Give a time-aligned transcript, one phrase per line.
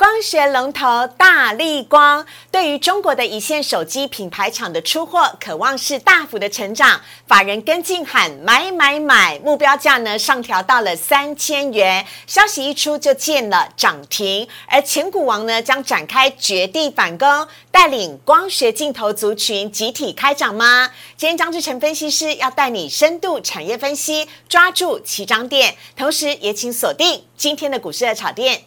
[0.00, 6.98] 光学龙头大力光对于中国的一线手机品牌厂的出货，渴望是大幅的成长。
[7.26, 12.06] 法人跟进喊买买买，目标价呢上调到了三千元。
[12.26, 20.88] 消息一出就见了涨停，而前股王呢将展开绝地反攻，带领光学镜头族群集体开涨吗？
[21.18, 28.62] 今天张志成分析师要带你深度产业分析，抓住起涨点，同时也请锁定今天的股市的炒店。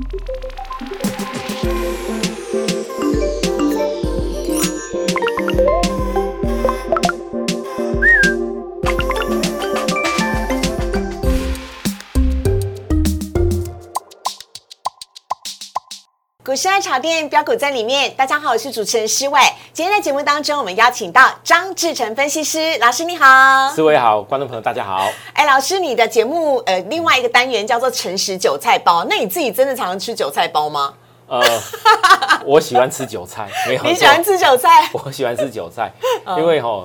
[0.00, 0.49] Thank you.
[16.50, 19.40] 股市爱炒店标股在里面，大家好，我是主持人施伟。
[19.72, 23.70] 今天在节目当中，我们邀请到张志成分析师老师，你好。
[23.70, 25.08] 思伟好，观众朋友大家好。
[25.32, 30.92] 哎，老师，你的节目呃，另外一个单元叫做诚实韭菜包，那你自己真的常常吃韭菜包吗？
[31.28, 31.40] 呃，
[32.44, 34.90] 我喜欢吃韭菜，没有 你喜欢吃韭菜？
[35.04, 35.92] 我喜欢吃韭菜，
[36.36, 36.84] 因为哈，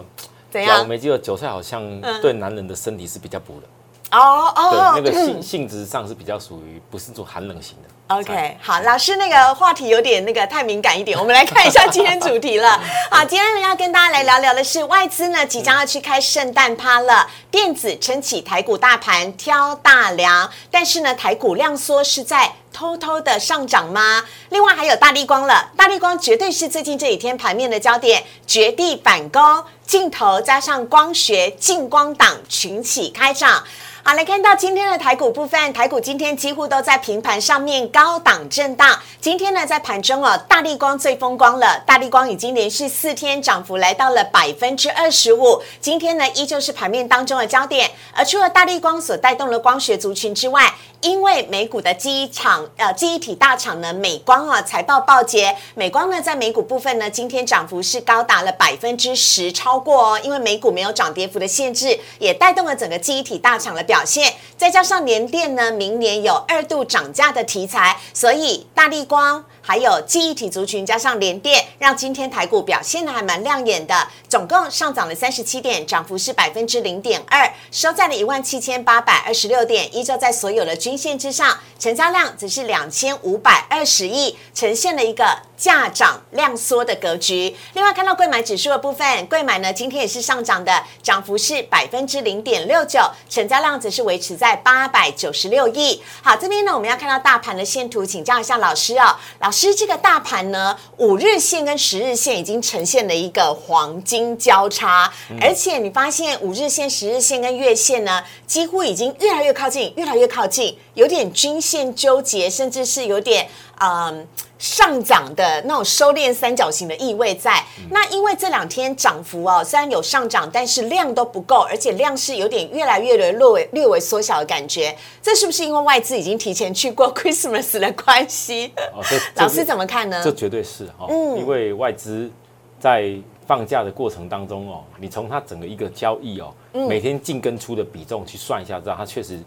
[0.51, 0.81] 怎样？
[0.81, 1.81] 我没记得韭菜好像
[2.21, 3.67] 对男人的身体是比较补的。
[4.11, 7.89] 哦哦，对，那个性性质上是比较属于不是做寒冷型的。
[8.07, 12.79] OK，好，老师那个话题有点那个太敏感一点，我们来看一下今天主题了。
[13.09, 24.23] 好，今天呢要跟大家来聊聊的是外资呢即将要去开圣诞趴了，电子撑起台股大盘挑大梁，但是呢台股量缩是在偷偷的上涨吗？
[24.49, 33.63] 另外还有大力光了，大力光绝对是最近这几天盘面的焦点，绝地反攻，镜头加上光学近光档群起开涨。
[34.07, 38.99] 好，来看到今天的台股部分，台股今天几乎都在平盘上面高档震荡。
[39.19, 45.59] 今天呢，在盘中哦，大力光最风光了，大力光已经连续四天涨幅来到了百分之二十五。
[45.81, 47.89] 今天呢，依旧是盘面当中的焦点。
[48.13, 63.95] 而除了大力光所带动的光学族群之外，因为美股的记忆厂呃记忆体大厂呢，美光啊财报报捷，美光呢在美股部分呢，今天涨幅是高达了百分之十，超过哦，因为美股没有涨跌幅的限制，也带动了整个记忆体大厂的表。
[63.95, 69.41] 表现，再加上联电呢，明年有二度涨价的题材，所以大力光。
[69.67, 87.55] 还有记忆体族群加上联电，让今天台股表现的还蛮亮眼的，总共上涨了三十七点，涨幅是百分之零点二，收在了一万七千八百二十六点，依旧在所有的均线之上，成交量只是两千五百二十亿，呈现了一个价涨量缩的格局。
[87.73, 90.71] 另外看到贵买指数的部分，贵买呢今天也是上涨的，
[91.01, 95.99] 涨幅是百分之零点六九，成交量则是维持在八百九十六亿。
[96.21, 99.55] 好，这边呢我们要看到大盘的线图，请教一下老师哦，老。
[99.55, 113.47] 师这个大盘呢，五日线跟十日线已经呈现了一个黄金交叉，而且你发现五日线、十日线跟月线呢，几乎已经越来越靠近，越来越靠近，有点均线纠结，甚至是有点
[113.79, 114.27] 嗯。
[114.57, 128.71] 上涨的那种收敛三角形的意味在，那因为这两天涨幅哦，虽然有上涨，但是量都不够，而且量是有点越来越的略微略微缩小的感觉，这是不是因为外资已经提前去过 Christmas 的关系？
[128.93, 129.03] 哦，
[129.35, 130.21] 老师怎么看呢？
[130.23, 132.31] 这绝对是哈，嗯，因为外资
[132.79, 133.13] 在
[133.45, 136.53] 放假的过程当中哦，你从它整个一个交易哦，
[136.87, 139.37] 每天进跟出的比重去算一下，知道它确实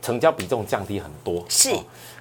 [0.00, 1.44] 成交比重降低很多。
[1.48, 1.74] 是，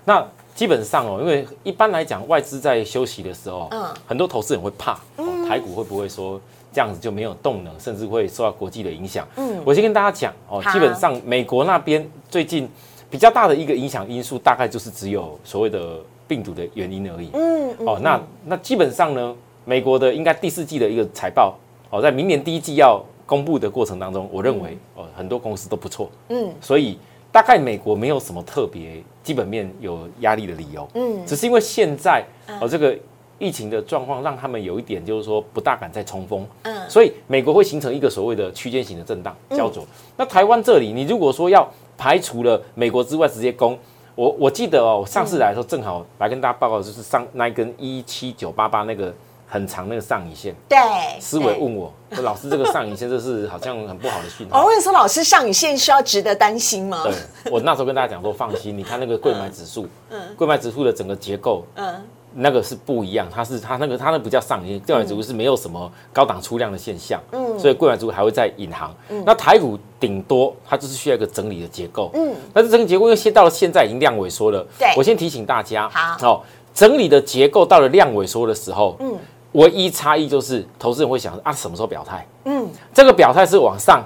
[0.04, 0.26] 那。
[0.54, 5.00] 基本上哦，因为一般来讲，外资在休息的时候，嗯，很多投资人会怕，
[5.48, 6.40] 台股会不会说
[6.72, 9.28] 这样子就没有动能，甚至会受到国际的影响？
[9.38, 12.70] 嗯，我先跟大家讲哦，基本上美国那边最近
[13.10, 15.98] 比较大的一个影响因素，大概就是只有所谓的
[16.28, 17.30] 病毒的原因而已。
[17.34, 19.36] 嗯，哦，那那基本上呢，
[19.66, 21.56] 美国的应该第四季的一个财报，
[21.90, 26.10] 哦，在明年第一季要公布的过程当中，我认为哦，很多公司都不错。
[26.30, 27.00] 嗯，所以。
[27.32, 32.24] 大概美国没有什么特别基本面有压力的理由，嗯，只是因为现在
[32.60, 32.98] 哦这个
[33.40, 39.84] 疫情的状况让他们有一点就是说不大敢再冲锋，嗯，所以美国会形成一个所谓的区间型的震荡焦灼。
[40.18, 43.78] 那台湾这里，你如果说要排除了美国之外直接攻，
[44.16, 49.14] 我我记得哦上次来的时候正好来跟大家报告就是上那一根一七九八八那个。
[49.54, 50.80] 很长那个上影线，对，
[51.20, 54.62] 思维问我，说老师这个上影线这是好像很不好的讯号。
[54.62, 57.04] 我问说老师上影线需要值得担心吗？
[57.04, 62.02] 对，我那时候跟大家讲说放心，你看那个贵买指数，嗯，贵买指数的整个结构，嗯，
[62.34, 68.96] 那个是不一样，它是它那个它那不叫上影线，贵买指数是没有什么高档出量的现象，嗯，所以贵买指数还会在引航。
[69.26, 76.42] 那台股顶多它就是需要一个整理的结构，嗯，但是整个结构因为先到了现在已经量萎缩了，对，我先提醒大家，好，哦，
[76.74, 79.18] 整理的结构到了量萎缩的时候，嗯。
[79.54, 82.26] 唯一差异就是，投资人会想啊，什么时候表态？
[82.46, 84.04] 嗯，这个表态是往上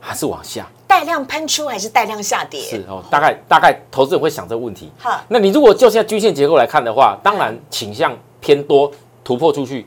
[0.00, 0.66] 还是往下？
[0.86, 2.60] 带量喷出还是带量下跌？
[2.60, 4.90] 是哦，大概大概投资人会想这个问题。
[4.98, 8.90] 好，那你如果就现在均线结构来看的话，当然倾向偏多，
[9.22, 9.86] 突破出去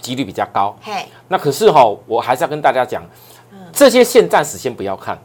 [0.00, 0.74] 几率比较高。
[0.82, 3.02] 嘿，那可是哈、我还是要跟大家讲，
[3.72, 5.18] 这些线暂时先不要看，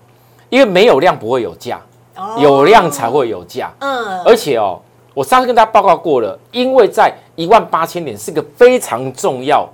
[0.50, 1.82] 因为没有量不会有价，
[2.16, 3.72] 哦有量才会有价。
[3.80, 4.82] 嗯，而且哦，
[5.14, 9.68] 我上次跟大家报告过了，因为在一万八千点是个非常重要、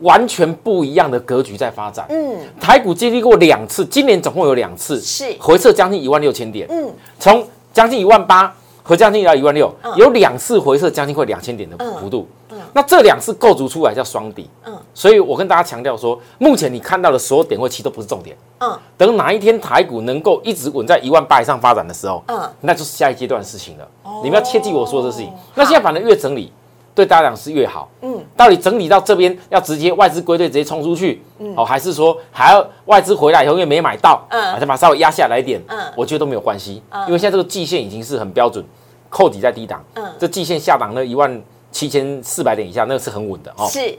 [0.00, 2.06] 完全不一样的格局在发展。
[2.08, 5.34] 嗯，台股经历过两次，今年总共有两次是。
[5.40, 8.54] 回撤将近一万六千点，嗯，从将近一万八
[8.88, 12.26] 和将近要一万六，有两次回撤将近快两千点的幅度。
[12.72, 14.74] 那这两次构筑出来叫双底，嗯。
[14.94, 18.78] 所以我跟大家强调说，目前你看到的所有点位期都不是重点，嗯。
[18.96, 23.86] 等哪一天台股能够一直稳在一万八以上发展的时候，嗯，那就是下一阶段的事情了。
[24.22, 25.30] 你们要切记我说的事情。
[25.54, 26.50] 那现在反正越整理，
[26.98, 27.88] 对大家讲是越好。
[28.02, 31.54] 嗯，到底整理到这边要直接外资归队直接冲出去，嗯。
[31.56, 34.54] 哦，还是说还要外资回来以后因为没买到，嗯。
[34.54, 35.78] 嗯，再把它稍微压下来一点，嗯。
[35.78, 38.64] 嗯，我觉得都没有关系，因为现在这个季线已经是很标准，
[39.08, 40.04] 扣底在低档，嗯。
[40.04, 41.40] 嗯，这季线下档那一万
[41.70, 43.68] 七千四百点以下，那个是很稳的哦。
[43.68, 43.96] 是，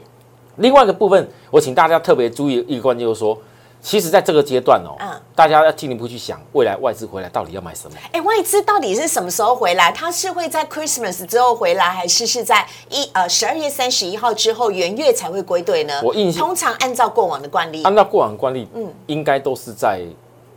[0.56, 3.38] 另外一个部分，我请大家特别注意一个关键，就是说，
[3.82, 7.96] 其实在这个阶段哦，嗯大家要进一步去想，未来外资回来到底要买什么。
[8.12, 9.90] 哎，外资到底是什么时候回来？
[9.90, 16.00] 它是会在 Christmas 之后回来，还是是在一呃十二月三十一号之后元月才会归队呢？
[16.04, 20.02] 我印象通常按照过往的惯例，按照过往惯例，嗯，应该都是在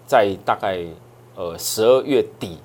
[0.05, 0.79] 在大概
[1.35, 2.59] 呃十二月底，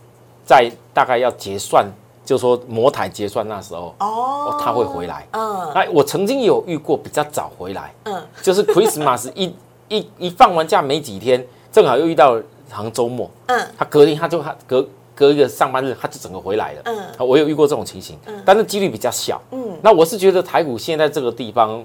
[0.44, 1.86] 在大概要结算，
[2.24, 5.24] 就说摩台结算那时候，哦哦，他会回来。
[5.30, 9.54] 嗯哎，我曾经有遇过比较早回来，嗯，就是 Christmas 一
[9.88, 12.34] 一一放完假没几天，正好又遇到
[12.70, 16.82] 好像周末，嗯他隔天他就他隔隔一个上班日，他就整个回来了。
[16.84, 19.40] 嗯嗯，我有遇过这种情形，但是几率比较小。
[19.50, 21.84] 嗯嗯，那我是觉得台股现在这个地方，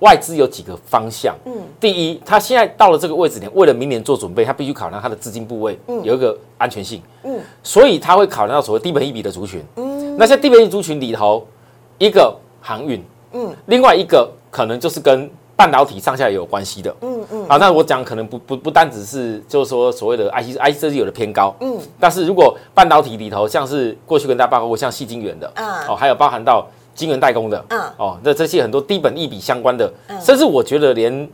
[0.00, 1.34] 外资有几个方向。
[1.46, 7.02] 嗯嗯，第一，他现在到了这个位置点，为了明年做准备，他必须考量他的资金部位有一个安全性。
[7.24, 9.64] 嗯嗯，所以他会考量到所谓低本一比的族群。
[9.76, 11.44] 嗯，那在低本益比族群里头，
[11.98, 16.94] 一个航运，嗯另外一个可能就是跟半导体上下也有关系的。
[17.00, 17.48] 嗯嗯。
[17.48, 21.78] 啊，那我讲可能不不不单只是就是说所谓的 IC IC 设计有的偏高，嗯。
[22.00, 25.66] 但是如果半导体里头像是过去跟大家报告过像细晶圆的，嗯。
[25.88, 27.80] 哦，还有包含到晶圆代工的，嗯。
[27.96, 30.20] 哦，那这些很多低本益比相关的，嗯。
[30.20, 31.28] 甚至我觉得连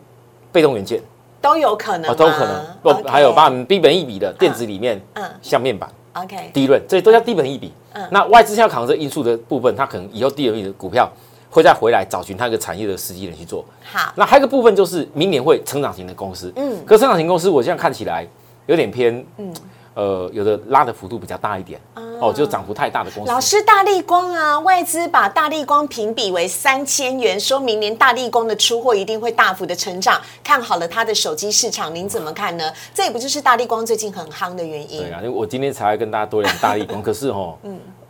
[0.53, 1.01] 被动元件
[1.41, 5.25] 都有可能都可能，不还有包含低本一比的电子里面，嗯。
[5.41, 8.07] 像面板、OK 低润，这些都叫低本一比嗯。
[8.11, 11.11] 那外资现在扛这因素的部分，它可能以后低本益比的股票
[11.51, 13.65] 会再回来找寻它一个产业的时机点去做。
[13.83, 18.27] 好那还有一个部分就是明年会成长型的公司，嗯可成长型公司我现在看起来
[18.67, 19.53] 有点偏，嗯
[19.95, 21.79] 呃，有的拉的幅度比较大一点，
[22.21, 23.31] 哦，就涨幅太大的公司。
[23.31, 32.73] 老师，大力光啊，外资把大力光评比为三千元，说明年大力光的出货一定会大幅的成长，看好了它的手机市场，您怎么看呢？
[32.95, 35.11] 这也不就是大力光最近很夯的原因对？
[35.11, 37.59] 啊，因为我今天才会跟大家多聊大力光， 可是哦，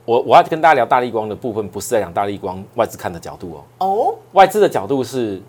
[0.04, 5.40] 我我要跟大家聊大力光的部分，不是在讲大力光外资看的角度哦，哦，外资的角度是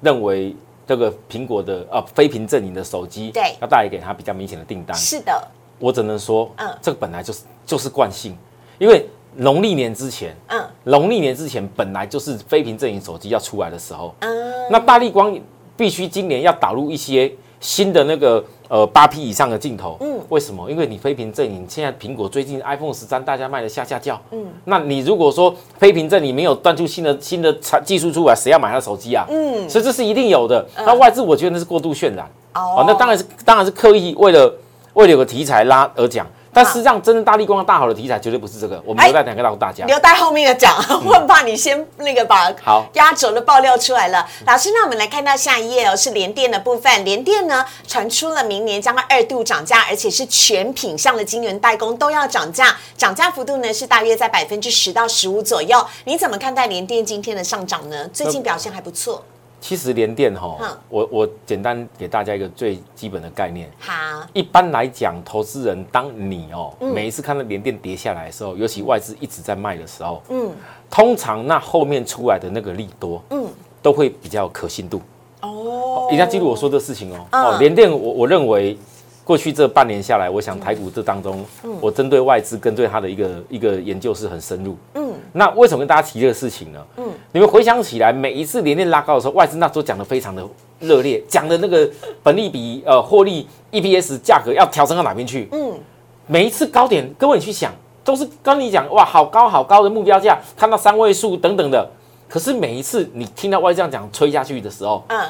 [0.00, 0.56] 认为
[0.86, 3.54] 这个苹果的呃非屏阵营的手机，对。
[3.60, 4.96] 要带给他比较明显的订单。
[4.96, 5.46] 是的，
[5.78, 6.68] 我只能说，嗯。
[6.82, 8.36] 这个本来就是就是惯性，
[8.78, 9.06] 因为
[9.36, 10.60] 农历年之前，嗯。
[10.84, 14.28] 农历年之前本来就是非屏阵营手机要出来的时候，嗯，
[14.70, 15.38] 那大力光
[15.76, 20.16] 必须今年要导入一些新的那个呃八 P 以上的镜头，嗯。
[20.16, 20.70] 嗯，为什么？
[20.70, 29.26] 因为你非屏阵营现在苹果最近 iPhone 十三大家卖的下下叫，嗯，那你如果说非屏阵营没有端出新的新的产技术出来，谁要买他的手机啊？
[29.28, 29.68] 嗯。
[29.68, 30.64] 所以这是一定有的。
[30.76, 32.24] 那外资我觉得那是过度渲染，
[32.54, 32.78] 哦。
[32.78, 34.54] 哦，那当然是当然是刻意为了
[34.94, 39.84] 为了有个题材拉而讲，但事实上真正大力光的大好的题材绝对不是这个，我们哎留在等告诉大家。
[39.86, 44.28] 留待后面的讲，我很怕你先那个把好压轴的爆料出来了。
[44.46, 47.04] 老师，那我们来看到下一页哦，是联电的部分。
[47.04, 55.86] 联电呢传出了明年将会二度涨价，而且是全品项的晶圆代工都要涨价，涨价幅度呢是大约在百分之十到十五左右。
[56.04, 58.08] 你怎么看待联电今天的上涨呢？
[58.08, 59.24] 最近表现还不错。
[59.60, 63.70] 其实联电哈嗯，我我简单给大家一个最基本的概念。
[63.78, 63.92] 好，
[64.32, 66.92] 一般来讲，投资人当你哦、嗯。
[66.92, 70.50] 每一次看到联电跌下来的时候，尤其外资一直在卖的时候，嗯。
[70.90, 73.46] 通常那后面出来的那个利多，嗯，
[73.82, 75.02] 都会比较有可信度。
[75.42, 76.06] 哦。
[76.08, 77.26] 一定要记住我说的事情哦。
[77.30, 77.44] 嗯。
[77.44, 78.76] 哦，联电我我认为
[79.22, 81.44] 过去这半年下来，我想台股这当中，
[81.80, 84.76] 我针对外资跟对它的一个一个研究是很深入。
[84.94, 86.84] 嗯那为什么跟大家提这个事情呢？
[86.96, 90.44] 嗯你们回想起来，每一次连电拉高的时候，外资那时候讲的非常的
[90.80, 91.88] 热烈，讲的那个
[92.22, 95.48] 本利比、呃获利、EPS 价格要调升到哪边去？
[95.52, 95.78] 嗯
[96.26, 97.72] 每一次高点，各位你去想，
[98.04, 101.90] 都是跟你讲哇，好高好高的目标价，看到三位数等等的。
[102.28, 105.20] 可是每一次你听到外资这样讲吹下去的时候，嗯，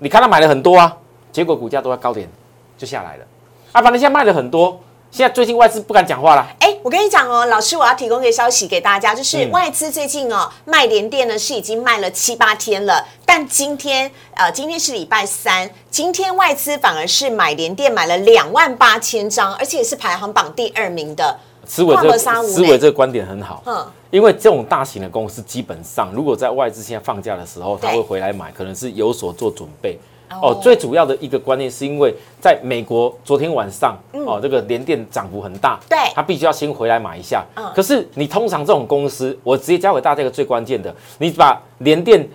[0.00, 0.96] 你看他买了很多啊，
[1.30, 2.28] 结果股价都在高点
[2.76, 3.24] 就下来了。
[3.70, 6.46] 啊，反正现在卖了很多，现在最近外资不敢讲话了。
[6.60, 21.38] 哎，我跟你讲哦，老师，我要提供一个消息给大家，就是嗯外资最近哦卖联电呢是已经卖了七八天了，但今天呃今天是礼拜三，今天外资反而是买联电买了两万八千张，而且是排行榜第二名的。
[21.66, 29.98] 思维这思维这个观点很好，嗯因为这种大型的公司基本上，如果在外资现在放假的时候，对他会回来买，可能是有所做准备。
[30.30, 30.50] 哦。
[30.50, 35.98] 哦，最主要的一个观念是因为在美国昨天晚上，哦，这个联电涨幅很大，嗯对。
[36.14, 37.44] 它必须要先回来买一下。
[37.54, 37.64] 嗯。
[37.74, 42.28] 可是你通常这种公司，我直接教给大家一个最关键的，你把联电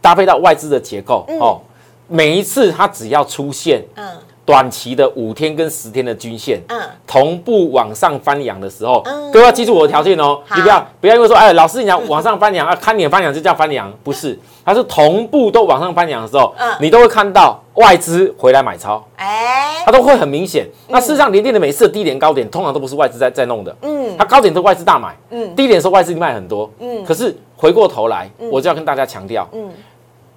[0.00, 1.60] 搭配到外资的结构，哦，
[2.08, 4.06] 每一次它只要出现嗯
[4.50, 9.30] 短期的五天跟十天的均线，嗯，同步往上翻扬的时候，嗯。
[9.30, 16.68] 各位要记住我的条件哦，你不要不要因为说，哎，老师你讲往上翻扬啊，看你的翻扬就叫翻扬，不是，它是同步都往上翻扬的时候，嗯。
[16.80, 19.84] 你都会看到外资回来买超，哎。
[19.86, 20.66] 它都会很明显。
[20.88, 24.16] 那事实上，联电的每次的低点高点，通常都不是外资在在弄的，嗯。
[24.18, 25.54] 它高点都外资大买，嗯。
[25.54, 27.04] 低点的时候外资卖很多，嗯。
[27.04, 29.70] 可是回过头来，我就要跟大家强调，嗯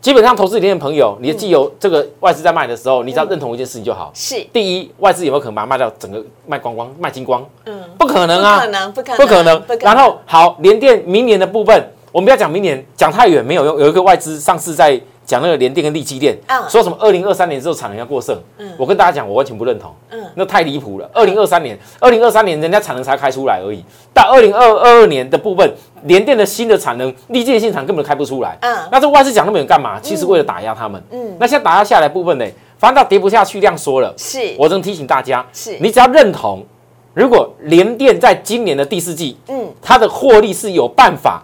[0.03, 4.11] 基本上投资联电的朋友，你的既有这个外资在卖的时候，你只要认同一件事情就好。
[4.13, 7.41] 是第一，外资有没有可能把它卖掉整个卖光光、卖精光？
[7.63, 9.79] 嗯不可能啊，不可能不可能不可能。
[9.79, 11.81] 然后好，联电明年的部分，
[12.11, 13.79] 我们不要讲明年，讲太远没有用。
[13.79, 18.37] 有一个外资上次在讲那个联电跟力积电，嗯说什么二零二三年之后产能要过剩，
[18.77, 21.09] 我跟大家讲，我完全不认同，嗯那太离谱了。
[21.13, 23.81] 二零二三年，二零二三年人家产能才开出来而已，
[24.13, 28.57] 到二零二二二年的部分，联电的新的产能，力积电新厂根本开不出来。
[28.61, 29.99] 嗯那这外资讲那么远干嘛？
[30.01, 31.01] 其实为了打压他们。
[31.11, 32.45] 嗯那现在打压下来部分呢，
[32.77, 34.13] 反正到跌不下去，量缩了。
[34.17, 36.65] 是我正提醒大家，是你只要认同，
[37.13, 41.43] 如果联电在今年的第四季，嗯它的获利是有办法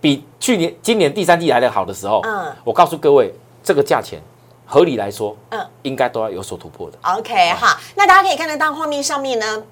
[0.00, 4.20] 比去年、今年第三季来的好的时候，嗯我告诉各位，这个价钱
[4.66, 5.60] 合理来说，嗯。
[5.82, 6.98] 应该都要有所突破的。
[7.02, 9.62] OK 哈，那大家可以看得到画面上面呢。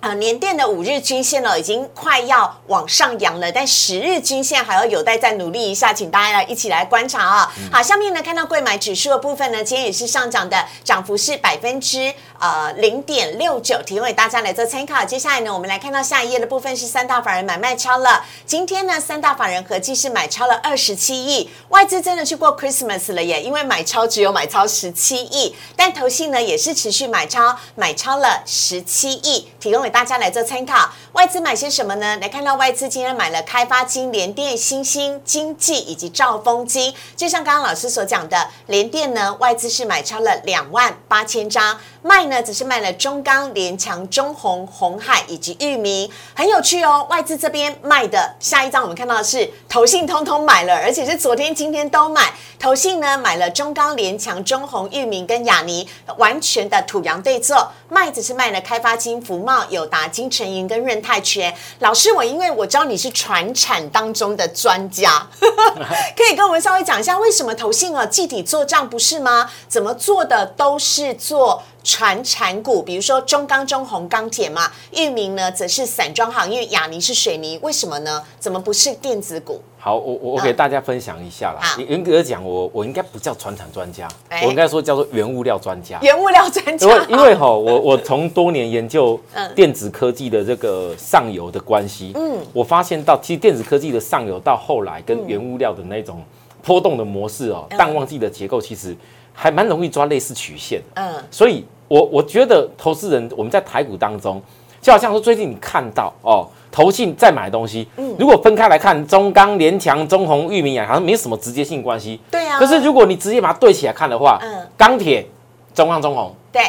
[0.00, 15.04] 呃，年电的五日均线呢，已经快要往上扬了，但十日均线还要有待再努力一下，请大家来一起来观察啊、好，下面呢看到贵买指数的部分呢，今天也是上涨的，涨幅是百分之呃零点六九，提供给大家来做参考。
[15.04, 30.90] 接下来呢，我们来看到下一页的部分是三大法人买卖超了，今天呢三大法人合计是买超了二十七亿，外资真的去过 Christmas 了耶，因为买超只有买超十七亿，但投信呢也是持续买超，买超了十七亿，提供给大家来做参考。
[31.12, 32.16] 外资买些什么呢？
[32.18, 36.94] 来看到外资今天买了开发金、联电、新兴、经济以及兆丰金。
[37.16, 41.76] 就像刚刚老师所讲的，联电呢外资是买超了两万八千张，
[42.08, 47.06] 卖呢只是卖了中钢、联强、中红、红海以及域名，很有趣哦。
[47.10, 52.32] 外资这边卖的下一张我们看到的是投信通通买了，而且是昨天、今天都买。
[52.58, 55.86] 投信呢买了中钢、联强、中红、域名跟亚尼，
[56.16, 57.70] 完全的土洋对坐。
[57.90, 61.54] 卖只是卖了开发金、福茂、友达、金城银跟润泰全。
[61.80, 65.26] 老师，我因为我知道你是传产当中的专家，
[66.16, 69.50] 可以跟我们稍微讲一下为什么投信哦集体做账不是吗？
[69.68, 71.62] 怎么做的都是做。
[71.84, 78.22] 传产股，比如说中钢、中红钢铁嘛，域名呢则是散装行业，亚尼是水泥，为什么呢？
[78.38, 79.60] 怎么不是电子股？
[79.78, 81.80] 好，我我我给大家分享一下啦好。
[81.80, 85.98] 严格讲，我我应该不叫传产专家，哎我应该说叫做原物料专家。
[86.02, 96.22] 原物料专家因为，因为 哈，我我从多年研究嗯电子科技的这个上游的关系，嗯嗯，我发现到其实电子科技的上游到后来跟原物料的那种
[96.62, 98.94] 波动的模式哦，嗯淡旺季的结构其实
[99.40, 101.00] 还蛮容易抓类似曲线的。
[101.00, 104.42] 嗯所以我我觉得投资人我们在台股当中，
[104.82, 112.20] 就好像说最近你看到哦，投信在买东西，嗯如果分开来看，中钢、联强、中红、裕民亚好像没什么直接性关系。
[112.32, 115.24] 对啊，可是如果你直接把它对起来看的话，嗯钢铁、
[115.72, 116.34] 中钢、中红。
[116.50, 116.62] 对，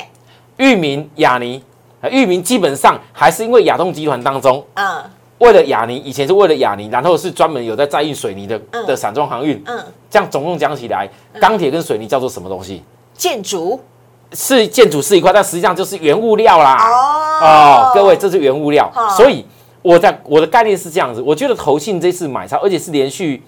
[0.58, 1.64] 裕民、亚尼，
[2.02, 5.04] 呃裕民基本上还是因为亚东集团当中，嗯
[5.40, 8.86] 为了亚尼，以前是为了亚尼，然后是专门有在载运水泥的嗯。
[8.86, 9.78] 的散装航运，嗯，
[10.10, 12.84] 这样总共讲起来，钢铁跟水泥叫做什么东西？
[13.16, 13.80] 建筑？
[14.34, 16.78] 是建筑是一块，但实际上就是原物料啦。
[16.78, 17.42] 哦。
[17.42, 18.92] 哦，各位，这是原物料。
[18.96, 19.44] 哦，所以
[19.82, 23.42] 我在我的概念是这样子，我觉得投信这次买超，而且是连续，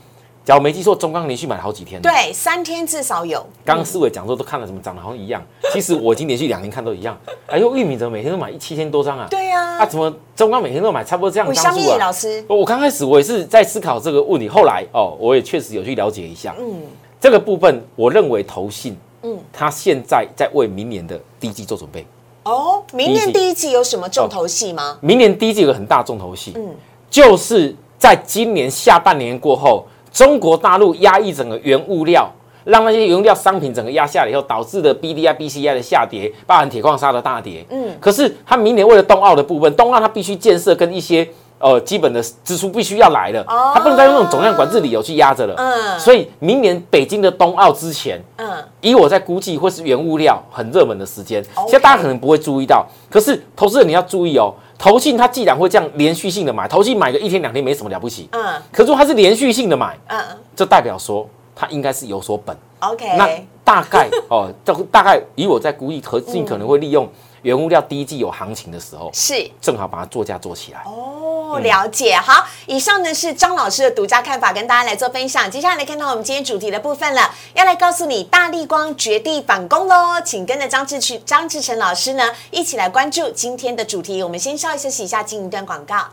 [0.44, 7.16] 假如没记错，中钢连续买了好几天。，对三天至少有，刚刚思伟讲说都看了什么长得好像一样，其实我已经连续两年看都一样。
[7.48, 9.28] 哎呦，玉米怎么每天都买一七千多张啊？
[9.30, 11.98] 对呀、啊，怎么中钢每天都买差不多这样的为什么张数啊？
[12.00, 12.44] 老师？
[12.48, 16.82] 我刚开始我也是在思考这个问题，后来哦，我也确实有去了解一下嗯
[17.20, 17.86] 这个部分。
[17.96, 22.04] 我认为投信，嗯嗯，它现在在为明年的第一季做准备。
[22.44, 24.98] 哦，明年第一季有什么重头戏吗？
[25.02, 26.76] 明年第一季有个很大重头戏，嗯
[27.12, 32.30] 就是在今年下半年过后，中国大陆压抑整个原物料，
[32.66, 37.66] 让那些原料商品整个压下来以后，导致的 B D I B C I 的下跌，包含铁矿砂的大跌。
[37.70, 41.28] 嗯，可是它明年为了冬奥的部分，冬奥它必须建设跟一些
[41.60, 45.56] 呃基本的支出必须要来了，它不能再用那种总量管制理由去压着了。
[45.58, 48.52] 嗯，所以明年北京的冬奥之前，嗯，
[48.82, 51.44] 以我在估计会是原物料很热门的时间。
[51.68, 54.54] 现在大家可能不会注意到，可是投资人你要注意哦。
[54.82, 58.28] 投信它既然会这样连续性的买，投信买个一天两天没什么了不起。
[58.32, 58.60] 嗯。
[58.72, 60.20] 可是它是连续性的买，嗯，
[60.56, 62.58] 这代表说它应该是有所本。
[62.80, 63.06] OK。
[63.16, 63.30] 那
[63.64, 67.08] 大概哦，这大概以我在估计，投信可能会利用
[67.44, 70.82] 原物料第一季有行情的时候，是正好把它作价做起来。
[70.86, 72.16] 哦，了解。
[72.16, 75.50] 好，以上呢是张老师的独家看法，跟大家来做分享。
[75.50, 84.22] 接下来看到我们今天主题的部分了，要来告诉你大力光绝地反攻喽，请跟着张志去张志成老师呢一起来关注今天的主题。
[84.22, 86.06] 我们先稍微休息一下，进一段广告，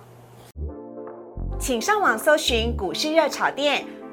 [1.61, 3.85] 请上网搜寻股市热炒店。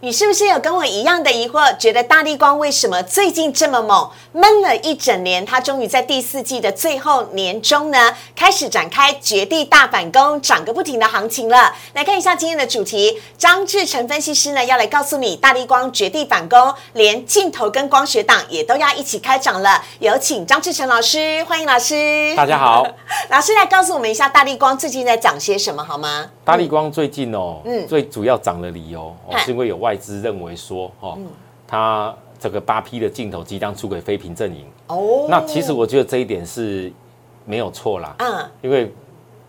[0.00, 1.74] 你是不是有跟我一样的疑惑？
[1.78, 11.74] 觉得大力光为什么最近这么猛，闷了一整年，它终于在第四季的最后年中呢，开始展开绝地大反攻，涨个不停的行情了。
[11.94, 19.82] 来看一下今天的主题，张志成分析师呢要来告诉你，大力光绝地反攻，连镜头跟光学档也都要一起开涨了。
[20.00, 22.34] 有请张志成老师，欢迎老师。
[22.36, 22.86] 大家好，
[23.30, 26.30] 老师来告诉我们一下，大力光最近在涨些什么好吗？
[26.44, 31.18] 大力光最近哦，嗯，最主要涨的理由哦，是因为有外资认为说，哦，
[31.66, 34.64] 它这个八 P 的镜头即将出给非屏阵营。
[34.86, 36.90] 哦，那其实我觉得这一点是
[37.44, 38.14] 没有错啦。
[38.18, 38.90] 嗯，因为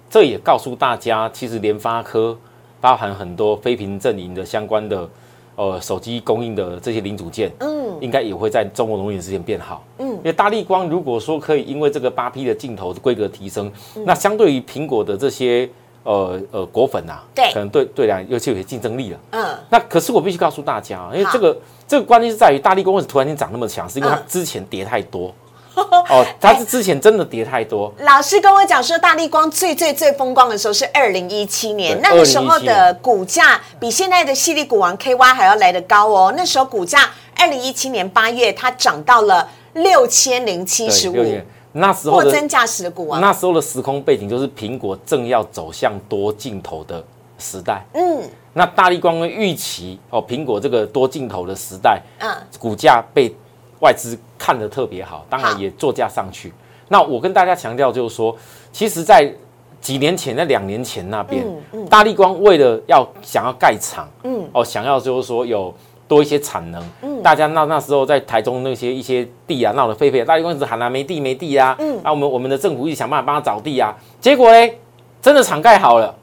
[0.09, 2.37] 这也告诉大家，其实联发科
[2.81, 5.09] 包含很多非屏阵营的相关的
[5.55, 9.83] 呃手机供应的这些零组件，嗯，应该也会在中国农业之间变好。
[9.99, 13.71] 嗯，因为大力光如果说可以因为这个八 P 的镜头规格提升，
[14.05, 15.69] 那相对于苹果的这些。
[16.07, 19.19] 呃呃，果粉呐，对，可能对对两又就有竞争力了。
[19.31, 25.33] 嗯，那可是我必须告诉大家，因为这个这个关键是在于大力光为什么突然间涨那么强，是因为它之前跌太多。
[25.75, 27.93] 哦，它是之前真的跌太多。
[27.99, 36.33] 老师跟我讲说，大力光最最最风光的时候是二零一七年，那个时候的股价比现在的犀利股王 KY 还要来得高哦。
[36.37, 41.15] 那时候股价二零一七年八月它涨到了六千零七十五。
[41.73, 47.03] 那时候货真价实的股王，那时候的时空背景就是苹果正要走向多镜头的
[47.37, 47.83] 时代。
[47.93, 48.21] 嗯，
[48.53, 53.31] 那大力光预期哦，苹果这个多镜头的时代，嗯，股价被
[53.81, 56.51] 外资看得特别好，当然也作价上去。
[56.87, 58.35] 那我跟大家强调就是说，
[58.71, 59.31] 其实，在
[59.79, 61.45] 几年前、在两年前那边，
[61.89, 65.73] 大力光为了要想要盖厂，嗯，哦，想要就是说有。
[66.07, 74.79] 多一些产能，嗯，大家那那时候在台中那些一些地啊闹得沸沸，大家公司喊啊没地没地啊，嗯，那我们我们的政府一直想办法帮他找地啊，结果嘞，
[75.21, 76.15] 真的厂盖好了，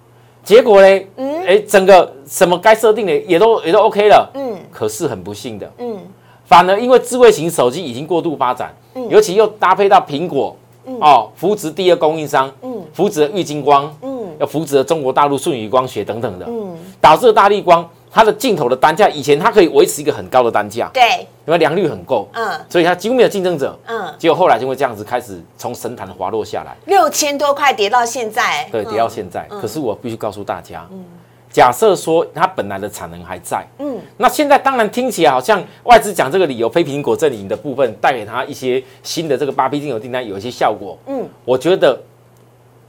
[0.42, 5.99] 结果嘞，嗯，哎，整个什么该设定的也都也都 OK 了，嗯，可是很不幸的，嗯，
[6.47, 17.87] 反而因为智慧型手机已经过度发展，嗯，尤其又搭配到苹果，嗯，哦，扶植第二供应商，嗯，扶植了玉金光，嗯，要扶植了中国大陆舜宇光学等等的，嗯，导致大力光。
[18.14, 29.44] 它的镜头的单价，以前它可以维持一个很高的单价，对，因为良率很够，嗯，所以它几乎没有竞争者，嗯，结果后来就会这样子开始从神坛滑落下来，六千多块跌到现在，对，跌到现在。
[29.61, 31.05] 可是我必须告诉大家，嗯，
[31.50, 42.00] 假设说它本来的产能还在，嗯，那现在当然听起来好像外资讲这个理由，非苹果阵营的部分带给他一些新的这个八 P 镜头订单有一些效果，嗯，我觉得。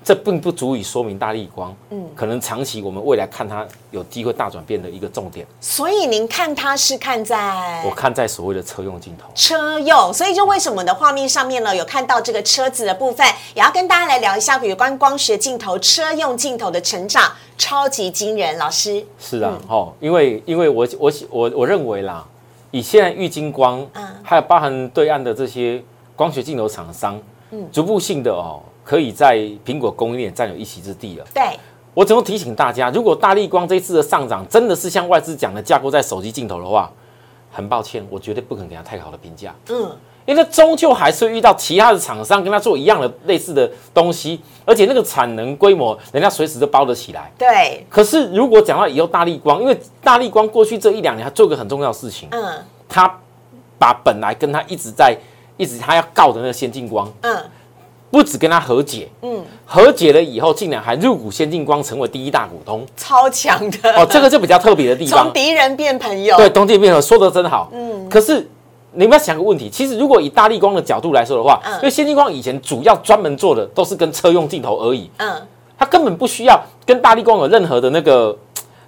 [0.06, 5.44] 这并不足以说明大力光，嗯，可能长期我们未来看它有机会大转变的一个重点。
[5.60, 9.28] 所以您看它是看在，我看在所谓的车用镜头。
[9.34, 18.56] 车用，所以就为什么的画面上面呢有看到这个车子的部分，也要跟大家来聊一下有关光学镜头、车用镜头的成长，超级惊人。
[18.60, 22.24] 老师是啊，哦，因为因为我我我我认为啦，
[22.70, 25.84] 以现在玉金光，嗯，还有包含对岸的这些
[26.16, 27.20] 光学镜头厂商，
[27.52, 28.62] 嗯，逐步性的哦。
[28.84, 31.26] 可以在苹果供应链占有一席之地了。
[31.34, 31.58] 对，
[31.96, 36.92] 我只能提醒大家，如果大力光这次的上涨真的是像外资讲的架构在手机镜头的话，
[37.52, 39.56] 很抱歉，我绝对不可能给他太好的评价。
[39.70, 39.90] 嗯，
[40.28, 47.32] 因为终究还是遇到其他的厂商跟他做一样的类似的东西，而且那个产能规模，人家随时都包得起来。
[47.40, 47.84] 对。
[47.90, 53.12] 可是如果讲到以后大力光，因为大力光过去这一两年，他做个很重要的事情，嗯，他
[53.80, 55.18] 把本来跟他一直在
[55.58, 57.38] 一直他要告的那个先进光，嗯。
[58.12, 63.92] 不止跟他和解，嗯，和解了以后，竟然还入股先进光，成为第一大股东，超强的。
[63.94, 68.08] 哦，这个就比较特别的地方，从敌人变朋友，对，从敌人变朋友，说的真好，嗯。
[68.08, 68.48] 可是
[68.94, 75.34] 你们要想个问题，其实如果以大力光的角度来说的话，因为先进光以前主要专门做的都是跟车用镜头而已，嗯，
[75.78, 78.38] 它根本不需要跟大力光有任何的那个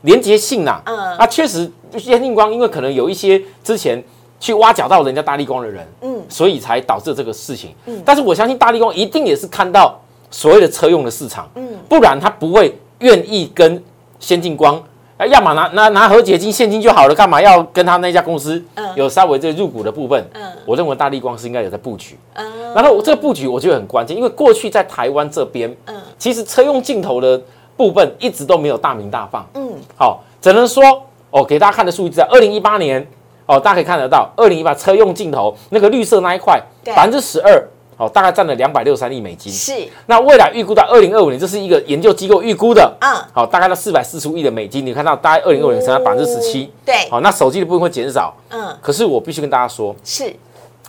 [0.03, 4.01] 连接性呐，嗯，啊，确实先进光因为可能有一些之前
[4.39, 13.83] 去挖角到人家大力光的人，嗯，所以才导致这个事情，嗯，但是我相信大力光一定也是看到所谓的车用的市场，嗯，不然他不会愿意跟
[14.19, 14.81] 先进光。
[15.17, 20.23] 哎，要么拿拿拿和解金现金就好了，干嘛要跟他那家公司有稍微这入股的部分？
[20.33, 22.15] 嗯，我认为大力光是应该有在布局。
[22.35, 22.45] 嗯，
[22.75, 27.41] 然后这个布局我觉得很关键，因为过去在台湾这边，嗯，其实车用镜头的
[27.75, 29.43] 部分一直都没有大名大放。
[29.55, 30.83] 嗯，好，只能说
[31.31, 33.03] 哦，给大家看的数据在二零一八年
[33.47, 37.67] 哦，大家可以看得到，二零一八车用镜头那个绿色那一块百分之十二。
[37.99, 39.51] 好，大概占了两百六十三亿美金。
[39.51, 39.73] 是，
[40.05, 42.95] 那未来预估到二零二五年，这是一个研究机构预估的。
[43.01, 44.85] 嗯，好，大概到四百四十五亿的美金。
[44.85, 46.71] 你看到大概二零二五年增长百分之十七。
[46.85, 48.35] 对，好，那手机的部分会减少。
[48.49, 50.31] 嗯，可是我必须跟大家说，是，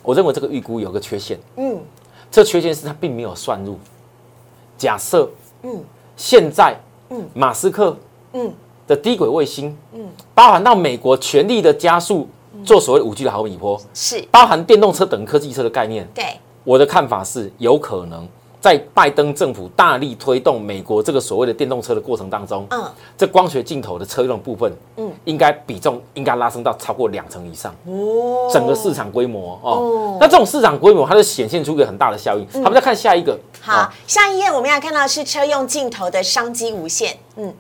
[0.02, 1.38] 我认为这个预估有个缺陷。
[1.56, 1.78] 嗯，
[2.30, 3.78] 这缺陷是它并没有算入。
[4.76, 5.30] 假设，
[5.62, 5.82] 嗯，
[6.14, 6.76] 现在，
[7.08, 7.96] 嗯，马斯克，
[8.34, 8.52] 嗯，
[8.86, 12.28] 的低轨卫星，嗯，包含到美国全力的加速
[12.64, 16.06] 做所谓五 G 的毫米波，是，包含电动车等科技车的概念。
[16.14, 16.24] 对。
[16.64, 18.28] 我的看法是，有可能
[18.60, 22.84] 在拜登政府大力推动美国这个所谓的电动车的过程当中，嗯，
[23.16, 32.46] 这光学镜头的车用部分，嗯，应该比重应该拉升到超过两成以上，哦，整个市场规模哦，那这种市场规模，它就显现出一个很大的效应。
[32.56, 37.54] 我们再看下一个，好，下一页我们要看到是车用镜头的商机无限，嗯，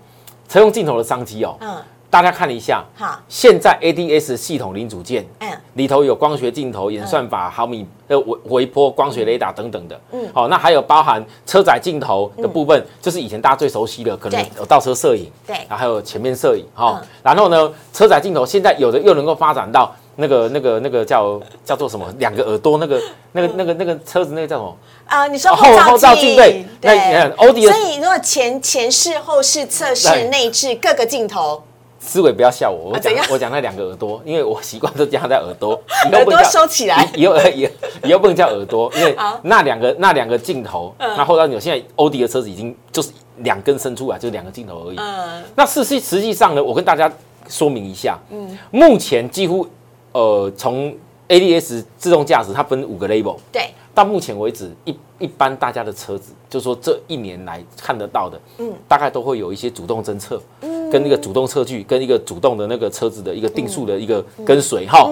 [0.48, 1.76] 车用镜头的商机哦，嗯。
[2.10, 22.98] 大家看了一下，好，现在 ADS 系统零组件，嗯，里头有光学镜头、演算法、毫米呃微微波、光学雷达等等的，嗯，好，那还有包含车载镜头的部分，就是以前大家最熟悉的，可能有倒车摄影，对，然后还有前面摄影，哈，然后呢，车载镜头现在有的又能够发展到那个那个那个叫叫做什么，两个耳朵那个
[23.32, 24.76] 那个那个那个车子那个叫什么？
[25.04, 31.62] 啊，你说后后照镜对，那，欧迪，所以如果前前视、后视、侧视、内置各个镜头。
[32.08, 35.78] 思维不要笑我，我讲我讲那两个耳朵，因为我习惯都加在耳朵，
[36.10, 37.68] 耳朵收起来，以后以
[38.02, 44.96] 以后不能叫耳朵，因为那两个那两个镜头，那后照镜头现在欧迪的车子已经就是两根伸出来，就两个镜头而已。
[44.96, 47.12] 嗯，那实际实际上呢，我跟大家
[47.46, 49.68] 说明一下，嗯，目前几乎
[50.12, 50.96] 呃从
[51.28, 60.40] ADS 自动驾驶它分五个 label，对，到目前为止一一般大家的车子，就说这一年来看得到的，嗯，大概都会有一些主动侦测。
[60.62, 60.78] 嗯。
[60.90, 65.06] 跟那个主动测距，跟一个主动的那个车子的一个定速的一个跟随哈，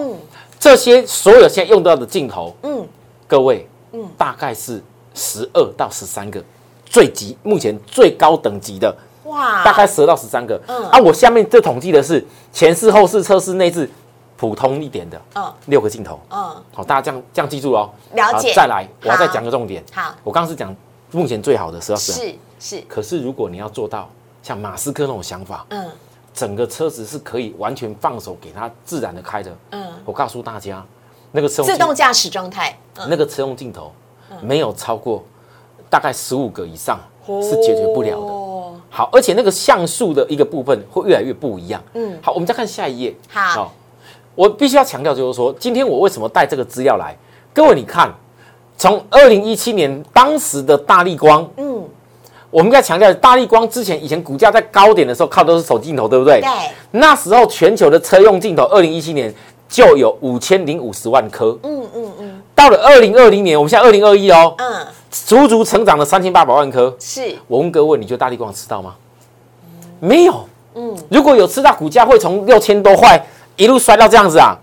[0.59, 2.83] 这些所有现在用到的镜头，嗯，
[3.27, 6.42] 各位，嗯，大概是十二到十三个，
[6.87, 13.87] 最极目前最高等级的，哇，大概十二到十三个，嗯，啊，我下面这统计的是前视、后视、测试、内置，
[14.38, 20.75] 普通一点的，嗯，六个镜头，嗯，好，大家这样这样记住喽，了解，再来，我要再讲个重点，好，我刚刚是讲
[21.17, 24.09] 目前最好的十二是是，可是如果你要做到。
[24.43, 25.91] 像马斯克那种想法，嗯，
[26.33, 30.87] 整个车子是可以完全放手给它自然的开的，嗯，我告诉大家，
[31.33, 33.91] 那个车自动驾驶状态，那个车用镜头
[34.41, 35.25] 没有超过
[35.91, 37.01] 大概十五个以上
[37.43, 38.81] 是解决不了的。
[38.89, 41.83] 好，而且那个像素的一个部分会越来越不一样。
[41.95, 43.13] 嗯，好，我们再看下一页。
[43.27, 43.75] 好，
[44.37, 47.17] 我必须要强调就是说，今天我为什么带这个资料来？
[47.53, 48.15] 各位，你看，
[48.77, 51.85] 从二零一七年当时的大力光，嗯。
[52.49, 56.41] 我们应该强调，大力光之前以前股价在高点的时候，靠都是手镜头，对不对？
[56.41, 56.51] 对。
[56.93, 59.35] 那时候全球的车用镜头，二零一七年
[59.69, 61.59] 就有五千零五十万颗。
[61.65, 62.43] 嗯嗯嗯。
[62.55, 64.55] 到了二零二零年，我们现在二零二一哦。
[64.59, 64.87] 嗯。
[65.11, 66.95] 足足成长了三千八百万颗。
[66.99, 67.35] 是。
[67.47, 68.95] 我问各位，你觉得大力光吃到吗？
[70.01, 70.49] 没有。
[70.75, 70.97] 嗯。
[71.11, 74.57] 如果有吃到，股价会从六千多块一路摔到这样子啊？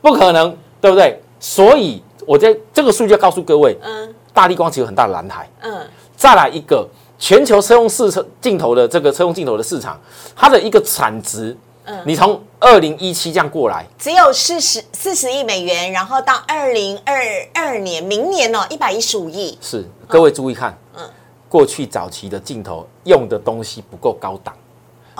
[0.00, 1.20] 不可能，对不对？
[1.38, 5.48] 所以我在这个数据告诉各位，嗯，大力光其实有很大的蓝海。
[5.62, 5.88] 嗯。
[6.16, 6.86] 再来一个。
[7.18, 9.98] 全球车用四车镜头的这个车用镜头的市场，
[10.36, 17.16] 它的一个产值，嗯，你从二零一七这样过来，只有四十四十亿美元，然后到二零二
[17.54, 19.56] 二年，明年哦，一百一十五亿。
[19.62, 21.08] 是，各位注意看，嗯，
[21.48, 24.54] 过去早期的镜头用的东西不够高档，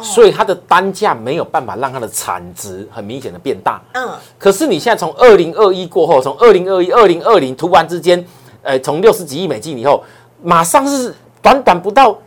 [0.02, 3.80] 所以它的单价没有办法让它的产值很明显的变大。
[3.92, 8.24] 嗯，可是你现在从二零二一过后，从二零二一、二零二零突然之间，
[8.62, 10.02] 呃，从六十几亿美金以后，
[10.42, 11.14] 马上是。
[11.42, 12.18] 短短不到，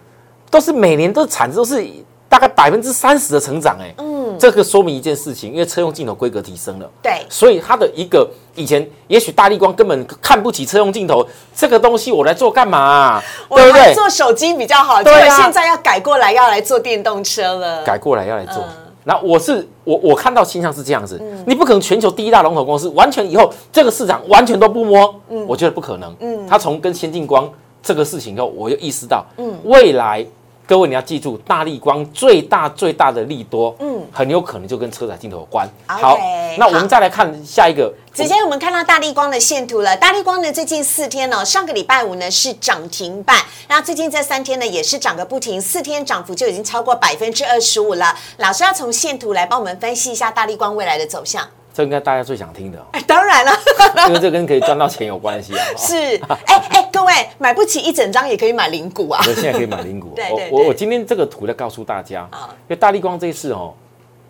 [0.50, 1.86] 都是每年都产值都是
[2.30, 13.20] 大概百分之三十的成长，哎，嗯，这个说明一件事情，因为车用镜头规格提升了，对，所以它的一个以前也许大力光根本看不起车用镜头这个东西，我来做干嘛？
[13.50, 13.96] 对不对？
[13.96, 18.64] 做手机比较好，对啊，现在要改过来要来做电动车了，改过来要来做。
[19.06, 26.16] 那我是我我看到倾向是这样子，你不可能全球第一大龙头公司完全以后这个市场完全都不摸，我觉得不可能。
[26.20, 27.50] 嗯，他从跟先进光
[27.82, 30.24] 这个事情以后，我就意识到，嗯，未来。
[30.70, 35.68] 各位，你要记住，大力光最大最大的利多，嗯，很有可能就跟车载镜头有关。
[35.88, 36.16] 好，
[36.60, 37.92] 那我们再来看下一个。
[38.14, 39.98] 直接我们看到大力光的线图了。
[39.98, 43.36] 大力光呢，最近四天呢，上个礼拜五呢是涨停板，
[43.68, 48.16] 那最近这三天呢也是涨个不停，四天涨幅就已经超过百分之二十五了。
[48.38, 51.48] 老师要从线图来帮我们分析一下大力光未来的走向。
[51.80, 53.52] 这应该大家最想听的，哎，当然了，
[54.10, 55.66] 因为这跟可以赚到钱有关系啊。
[55.78, 55.96] 是，
[56.28, 59.22] 哎哎，各位买不起一整张也可以买零股啊。
[59.24, 60.12] 对现在可以买零股。
[60.14, 63.74] 对对我我今天这个图在告诉大家，因为大力光这一次哦，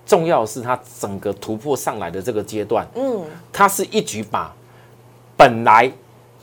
[0.06, 4.54] 重要的是它整个突破上来的这个阶段，嗯，它是一举把
[5.36, 5.92] 本来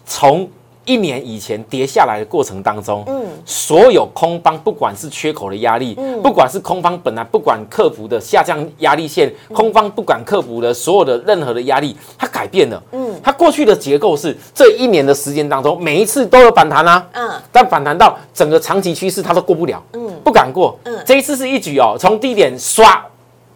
[0.05, 0.51] 从。
[0.87, 23.05] 一年以前跌下来的过程当中，嗯，所有空方不管是缺口的压力，嗯，不管是空方本来不管克服的下降压力线，空方不管克服的所有的任何的压力，它改变了，嗯，它过去的结构是这一年的时间当中，每一次都有反弹啊，嗯，但反弹到整个长期趋势它都过不了，嗯，不敢过，嗯，这一次是一举哦，从低点刷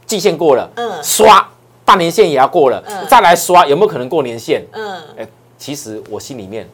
[0.05, 1.49] 季线过了，嗯，刷
[1.85, 4.65] 半年线也要过了，嗯，再来刷有没有可能过年线？
[4.73, 6.69] 嗯，哎，其实我心里面。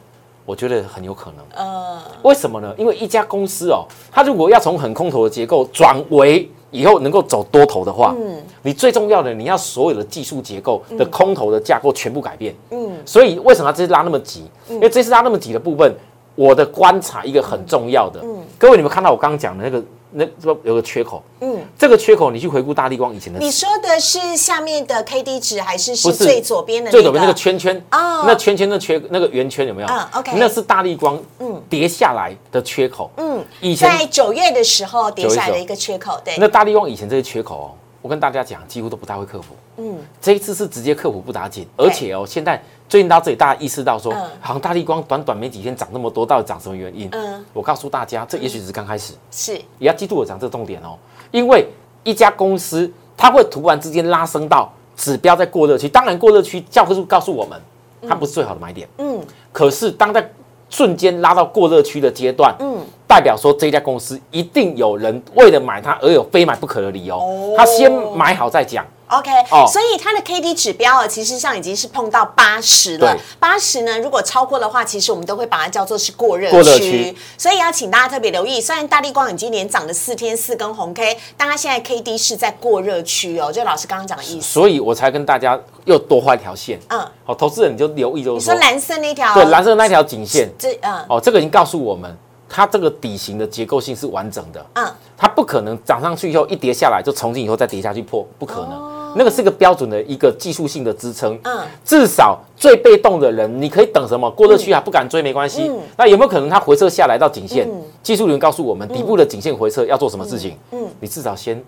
[0.47, 2.73] 我觉得很有可能，呃，为什么呢？
[2.77, 14.49] 因为一家公司哦，它如果要从很空头的结构转为以后能够走多头的话，嗯，你最重要的你要所有的技术结构的空头的架构全部改变，嗯，所以为什么这次拉那么急？
[14.69, 15.93] 因为这次拉那么急的部分，
[16.35, 19.83] 我的观察一个很重要的，嗯，各位你们看到我刚刚讲的那个。
[20.09, 29.87] 那说有个缺口，嗯，这个缺口你去回顾大力光以前的，你说的是下面的 K D 值还是是最左边的最左边那个圈圈哦，那圈圈的缺那个圆圈有没有？
[29.87, 31.61] 嗯，OK，那是大力光嗯。
[31.69, 37.67] 跌下来的缺口，嗯，以前在九月的时候跌下来的一个缺口，对，那大力光以前这些缺口哦，
[38.01, 42.61] 我跟大家讲几乎都不太会克服，嗯，这一次是直接克服不打紧，而且哦现在。
[42.89, 47.09] 最近到这里，大家意识到说，好像大力光短短没几天涨那么多，到底涨什么原因？
[47.11, 49.53] 嗯，我告诉大家，这也许是刚开始，是。
[49.77, 50.97] 也要记住我讲这个重点哦。
[51.31, 51.67] 因为
[52.03, 57.61] 一家公司，它会突然之间拉升到指标在过热区，当然过热区教科书告诉我们，
[58.07, 58.87] 它不是最好的买点。
[58.99, 59.19] 嗯，
[59.51, 60.31] 可是当在
[60.69, 67.21] 瞬间拉到过热区的阶段，嗯，代表说这家公司一定有人为了买它而有非买不可的理由，
[67.57, 68.85] 他先买好再讲。
[69.09, 69.31] OK，
[69.71, 73.15] 所以它的 K D 指标啊，其实上已经是碰到八十了。
[73.39, 77.15] 八十呢，如果超过的话，其实我们都会把它叫做是过热区。
[77.37, 84.47] 所以要请大家特别留意，虽然大力光已经连涨了四天四根红 K，但它现在 K D 是在过热区哦，就老师刚刚讲的意思。
[84.47, 86.77] 所以我才跟大家又多画一条线。
[86.89, 90.49] 嗯，好，投资人你就留意，就是说蓝色那条，对，蓝色那条颈线。
[90.59, 92.13] 这嗯，哦，这个已经告诉我们。
[92.49, 107.67] 它这个底型的结构性是完整的，嗯，它不可能涨上去以后一跌下来就从今以后再跌下去破，不可能，那个是个标准的一个技术性的支撑，嗯，至少最被动的人，你可以等什么过热区啊，不敢追没关系，那有没有可能它回撤下来到颈线？
[108.03, 110.57] 技术人告诉我们，底部的颈线回撤要做什么事情？
[110.71, 111.63] 嗯，你至少先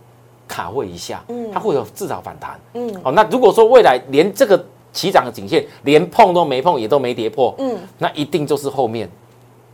[0.48, 9.10] 卡位一下，嗯，它会有至少反弹，嗯，好，那如果说未来连这个起涨的颈线连碰都没碰，也都没跌破，嗯，那一定就是后面。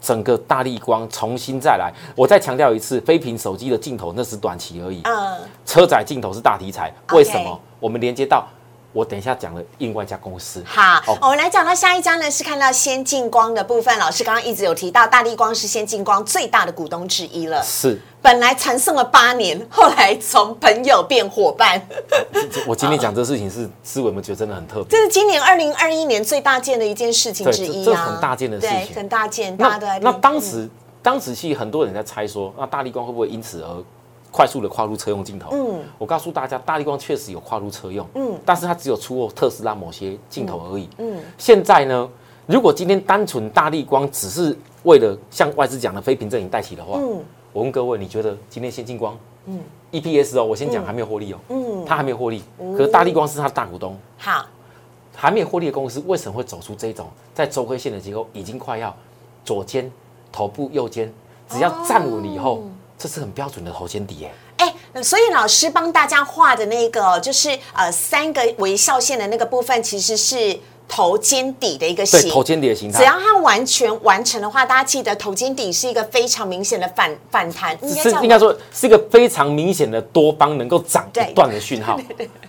[0.06, 5.02] 整个大力光重新再来，我再强调一次，飞屏手机的镜头那是短期而已。
[5.04, 6.94] 嗯，车载镜头是大题材。
[7.14, 7.60] 为什么？
[7.80, 8.46] 我们连接到。
[8.96, 10.64] 我等一下讲了另外一家公司。
[10.66, 14.00] 好，我们来讲到下一家呢，是看到先进光的部分。
[14.00, 17.62] 老师刚刚一直有提到，大力光是先进光最大的股东之一了。
[17.62, 21.86] 是，本来缠送了八年，后来从朋友变伙伴。
[22.66, 24.86] 我今天讲这事情是思维，我们觉得真的很特别。
[24.88, 30.00] 这是今年二零二一年最大件的一件事情之一啊，很大件的事情，很大件，大家都在。
[30.00, 30.70] 那当时，
[31.04, 33.84] 当时其实很多人在猜说，那大力光会不会因此而？
[34.36, 42.10] 快速的跨入车用镜头，嗯，我告诉大家，大力光确实有跨入车用，嗯，但是它只有出过特斯拉某些镜头而已，嗯，现在呢，
[42.46, 49.58] 如果今天单纯大力光只是为了像外资讲的非屏阵营带起的话，嗯，我问各位，你觉得今天先进光，嗯
[49.94, 54.46] ，EPS 哦，我先讲还没有获利哦，嗯，它还没有获利，可是大力光是它的大股东，好，
[55.16, 58.94] 还没有获利的公司为什么会走出这种在周黑线的结构已经快要
[59.46, 59.90] 左肩
[60.30, 61.10] 头部右肩，
[61.48, 62.64] 只要站稳了以后。
[62.98, 64.32] 这是很标准的头肩底耶。
[64.58, 72.30] 哎，所以老师帮大家画的那个，就是呃三个微笑线的那个部分，其实是头肩底的一个形。
[72.30, 73.00] 头肩底的形态。
[73.00, 77.78] 只要它完全完成的话，大家记得头肩底是一个非常明显的反反弹。
[77.86, 82.00] 是应该说是一个非常明显的多方能够涨一段的讯号。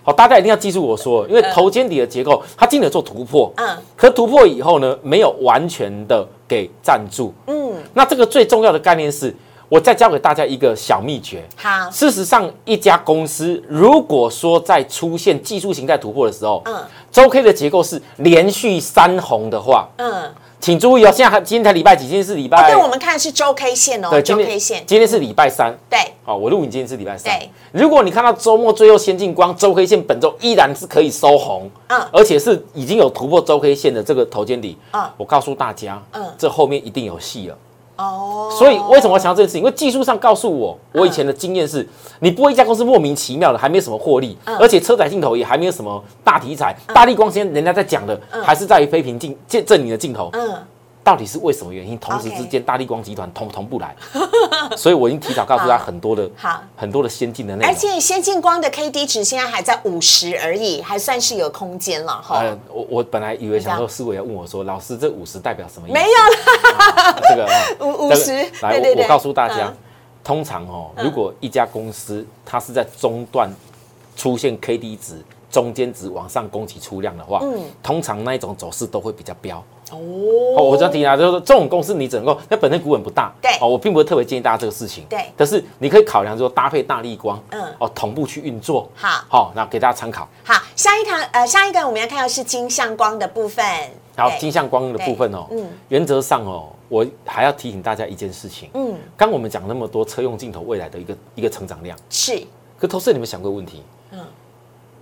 [0.01, 3.51] 好，大家一定要记住我说，因为头肩底的结构，它经得做突破。
[3.57, 3.77] 嗯。
[3.97, 7.33] 可突破以后呢，没有完全的给站住。
[7.47, 7.83] 嗯。
[7.93, 9.35] 那这个最重要的概念是。
[9.69, 11.43] 我再教给大家一个小秘诀。
[11.55, 16.75] 好，事实上，一家公司如果说在出现技术形态突破的时候，嗯
[17.11, 22.05] 周 K 的结构是连续三红的话，嗯，请注意哦，现在还今天才礼拜几？
[22.05, 25.75] 今天是礼拜，哦，对，我们看的是周 K 线哦，对，周今 K 天线，今天是礼拜三。
[25.89, 27.49] 对，哦，我录影今天是礼拜三对。
[27.71, 37.57] 如果你看到周末最后先进光周 K 线本周依然是可以收红，嗯而且是已经有突破周 K 线的这个头肩底，嗯我告诉大家，嗯这后面一定有戏了。
[37.97, 39.53] 哦，所以为什么要强调这件事？
[39.53, 39.61] 情？
[39.61, 41.87] 因为技术上告诉我，我以前的经验是，
[42.19, 50.55] 你不会一家公司莫名其妙的还没有什么获利，而且车载镜头也还没有什么大题材，大力光纤人家在讲的还是在于飞屏镜见证你的镜头，嗯，
[51.07, 51.97] 到底是为什么原因？
[51.97, 53.95] 同时之间，大力光集团同同步来，
[54.75, 57.71] 所以我已经提早告诉他很多的好很多的先进的内容。
[57.71, 62.39] 而且先进光的 K D 值现在还在五十而已，还算是有空间了哈。
[62.39, 65.97] 呃，我我本来以为想说，思维要问我说，老师这五十代表什么意思？
[65.97, 67.47] 没有啦这个
[67.87, 69.77] 五这个50来，我我告诉大家嗯，
[70.25, 73.49] 通常哦，如果一家公司它是在中段
[74.17, 75.23] 出现 K D 值。
[75.49, 77.61] 中间值往上攻击出量的话，嗯。
[77.81, 79.57] 通常那一种走势都会比较彪。
[79.91, 79.97] 哦。
[80.57, 83.51] 哦，我这样提啊，就是说这种公司你只能够，那本身股本不大，对。
[83.61, 85.19] 哦，我并不会特别建议大家这个事情，对。
[85.35, 87.63] 但是你可以考量说搭配大力光，嗯。
[87.79, 89.23] 哦，同步去运作，好。
[89.29, 90.27] 好，那给大家参考。
[90.43, 93.65] 好，下一堂呃，下一个我们要看到是金相光的部分。
[94.15, 95.67] 好，金相光的部分哦，嗯。
[95.89, 102.43] 原则上哦，我还要提醒大家一件事情，嗯，刚我们讲那么多车用镜头未来的一个一个成长量，是，
[102.79, 103.83] 可投资人你们想过问题？
[104.11, 104.19] 嗯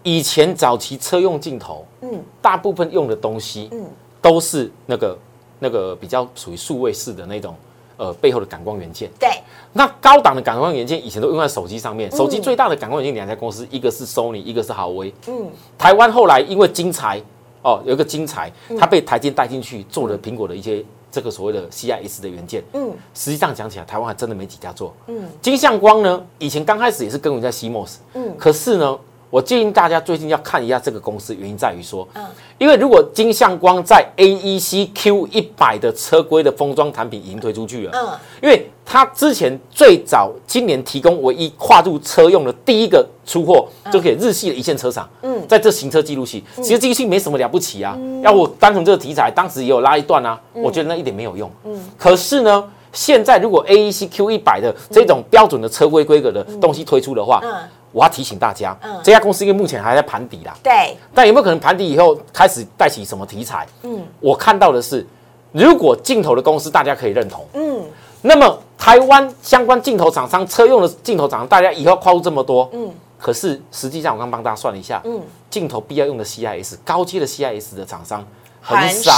[0.05, 2.23] 以前早期车用镜头，嗯。
[2.41, 3.83] 大部分用的东西，嗯。
[4.21, 5.17] 都是那个
[5.59, 7.55] 那个比较属于数位式的那种，
[7.97, 9.09] 呃，背后的感光元件。
[9.19, 9.29] 对，
[9.73, 11.97] 那高档的感光元件以前都用在手机上嗯。
[11.97, 15.11] 面，手机最大的感光元件两家公司，一个是 Sony，一个是豪威。
[15.27, 15.49] 嗯。
[15.77, 17.19] 台湾后来因为晶材
[17.63, 18.77] 哦，有一个晶材，嗯。
[18.77, 22.63] 它被台积电带进去做了苹果的一些这个所谓的 CIS 的元件。
[22.73, 22.91] 嗯。
[23.13, 24.93] 实际上讲起来，台湾还真的没几家做。
[25.07, 25.27] 嗯。
[25.41, 28.35] 金相光呢，以前刚开始也是耕耘在 CMOS，嗯。
[28.37, 28.97] 可是呢，
[29.29, 32.23] 我建议大家最近要看一下这个公司，原因在于说，嗯。
[32.57, 38.09] 因为如果金相光在 AEC Q 一百的车规的封装产品已经推出去了，嗯。
[38.41, 45.09] 因为它之前最早今年提供唯一跨入车用的第一个出货，就给日系的一线车厂。
[45.21, 45.45] 嗯。
[45.47, 47.97] 在这行车记录器，其实记录器没什么了不起啊。
[48.23, 51.51] 要我单从这个题材，当时也有拉一段啊，我觉得那一点没有用。
[51.65, 51.77] 嗯。
[51.97, 57.53] 可是呢，现在如果 AEC Q 一百的这种标准的车规规格的东西推出的话，嗯
[57.95, 63.65] 我要提醒大家嗯，这家公司因为目前还在盘底啦，对，但有没有可能盘底以后开始带起什么题材？
[63.83, 64.05] 嗯。
[64.19, 65.07] 我看到的是，
[65.53, 67.81] 如果镜头的公司大家可以认同，嗯。
[68.21, 72.91] 那么台湾相关镜头厂商、车用的镜头厂商，大家以后跨入这么多，嗯。
[73.17, 78.27] 可是实际上我刚帮大家算了一下，嗯，镜头必要用的 CIS 高阶的 CIS 的厂商
[78.65, 79.13] 很很少。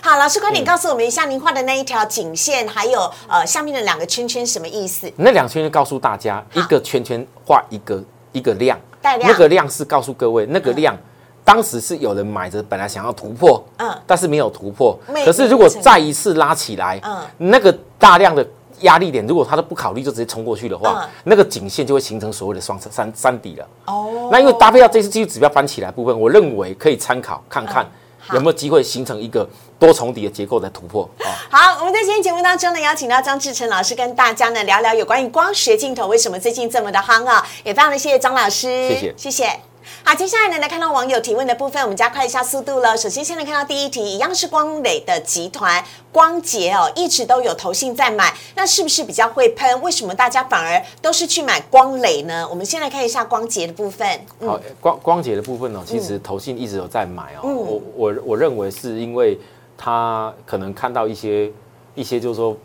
[0.00, 5.12] 好，老师快点告诉我们一下，您画的那一条颈线，还有呃下面的两个圈圈什么意思？
[5.16, 10.96] 那两圈就告诉大家，一个圈圈画一个一个量，量那个量是告诉各位，那个量。
[11.42, 14.96] 当时是有人买着，本来想要突破，嗯但是没有突破。
[15.24, 18.46] 可是如果再一次拉起来，嗯那个大量的
[18.82, 23.66] 压力点，如果他都不考虑就直接冲过去的话嗯，那个颈线就会形成所谓的双三三底了。
[23.86, 27.90] 哦，那因为搭配到这次技术指标翻起来部分，我认为可以参考看看好
[28.32, 31.28] 有没有机会形成一个多重底的结构的突破啊。
[31.50, 39.69] 好，我们在今天节目当中呢，邀请到张志成老师跟大家呢聊聊有关于光学镜头为什么最近这么的夯啊，也非常的谢谢张老师，谢谢谢谢。
[40.02, 42.96] 好，接下来呢来看到网友提问的部分，我们加快一下速度了。
[42.96, 49.80] 首先，先来看到第一题，一样是光磊的集团光捷哦，一直都有投信在买，那是不是比较会喷？
[49.82, 52.46] 为什么大家反而都是去买光磊呢？
[52.48, 54.08] 我们先来看一下光捷的部分。
[54.40, 57.40] 嗯好，光光捷的部分呢，其实投信一直有在买哦。
[57.44, 59.38] 嗯我我我认为是因为
[59.76, 61.50] 他可能看到一些
[61.94, 62.56] 一些就是说